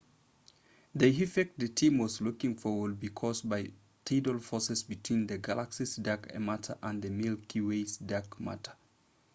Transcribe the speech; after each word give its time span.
the 0.95 1.05
effect 1.21 1.59
the 1.59 1.67
team 1.67 1.99
was 1.99 2.21
looking 2.21 2.55
for 2.55 2.79
would 2.79 2.99
be 2.99 3.09
caused 3.09 3.47
by 3.47 3.69
tidal 4.03 4.39
forces 4.39 4.81
between 4.81 5.27
the 5.27 5.37
galaxy's 5.37 5.95
dark 5.97 6.33
matter 6.39 6.75
and 6.81 7.03
the 7.03 7.09
milky 7.11 7.61
way's 7.61 7.97
dark 7.97 8.39
matter 8.39 8.73